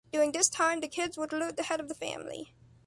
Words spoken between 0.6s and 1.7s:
the kids would alert the